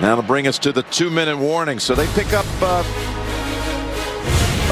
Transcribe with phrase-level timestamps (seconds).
[0.00, 1.78] That'll bring us to the two-minute warning.
[1.78, 2.82] So they pick up uh,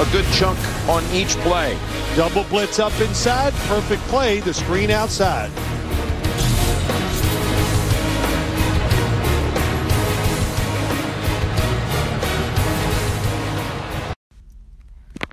[0.00, 0.58] a good chunk
[0.88, 1.76] on each play.
[2.16, 3.52] Double blitz up inside.
[3.68, 4.40] Perfect play.
[4.40, 5.50] The screen outside.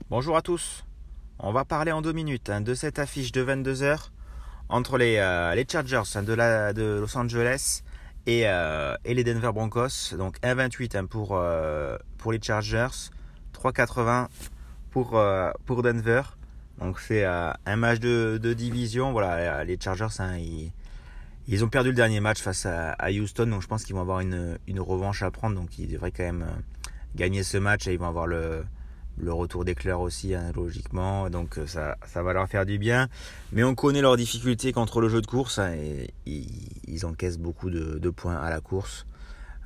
[0.09, 0.83] Bonjour à tous.
[1.39, 4.09] On va parler en deux minutes hein, de cette affiche de 22h
[4.69, 7.83] entre les, euh, les Chargers hein, de, la, de, Los Angeles
[8.27, 10.15] et, euh, et, les Denver Broncos.
[10.15, 13.09] Donc 1,28 hein, pour, euh, pour les Chargers,
[13.53, 14.27] 3,80
[14.91, 16.21] pour, euh, pour Denver.
[16.79, 19.11] Donc c'est un match de, division.
[19.11, 20.71] Voilà, les Chargers, ils,
[21.47, 23.47] ils, ont perdu le dernier match face à, Houston.
[23.47, 25.55] Donc je pense qu'ils vont avoir une, une, revanche à prendre.
[25.55, 26.45] Donc ils devraient quand même
[27.15, 28.63] gagner ce match et ils vont avoir le
[29.19, 31.27] le retour d'éclair aussi, hein, logiquement.
[31.31, 33.07] Donc ça, ça va leur faire du bien.
[33.51, 35.57] Mais on connaît leurs difficultés contre le jeu de course.
[35.57, 35.75] Hein,
[36.97, 39.05] ils, encaissent beaucoup de, points à la course.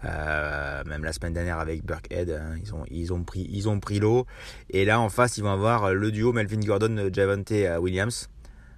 [0.04, 4.26] Euh, même la semaine dernière avec Burkhead, hein, ils ont, ils pris, ils l'eau.
[4.72, 8.30] Et là, en face, ils vont avoir le duo Melvin Gordon-Javante Williams.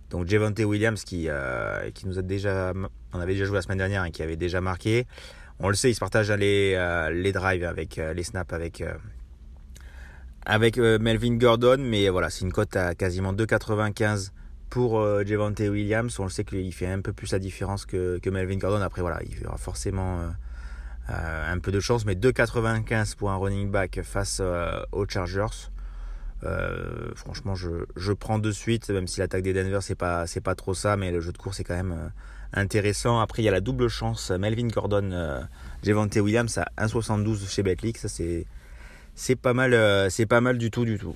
[0.09, 2.73] Donc Javante Williams qui, euh, nous a déjà,
[3.13, 5.07] on avait déjà joué la semaine dernière et qui avait déjà marqué.
[5.59, 8.83] On le sait, il se partage les, euh, les drives avec les snaps avec
[10.45, 14.31] avec euh, Melvin Gordon, mais voilà, c'est une cote à quasiment 2,95
[14.73, 16.19] pour euh, Javante Williams.
[16.19, 18.81] On le sait qu'il fait un peu plus la différence que, Melvin Gordon.
[18.81, 20.29] Après, voilà, il aura forcément euh,
[21.11, 25.69] euh un peu de chance, mais 2,95 pour un running back face euh, aux Chargers.
[27.13, 30.73] franchement, je, prends de suite, même si l'attaque des Denver c'est pas c'est pas trop
[30.73, 32.11] ça, mais le jeu de course est quand même
[32.51, 33.19] intéressant.
[33.19, 35.07] Après, il y a la double chance Melvin Gordon,
[35.83, 37.99] Javante Williams à 1,72 chez Betclic.
[37.99, 38.47] Ça c'est
[39.15, 41.15] c'est pas mal, euh, c'est pas mal du tout, du tout.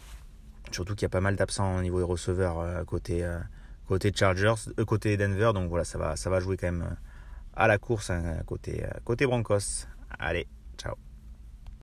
[0.71, 3.39] Surtout qu'il y a pas mal d'absents au niveau des receveurs euh, côté, euh,
[3.87, 5.51] côté Chargers, côté Denver.
[5.53, 6.95] Donc voilà, ça va, ça va jouer quand même
[7.55, 9.87] à la course hein, côté Broncos.
[10.19, 11.06] Allez, ciao.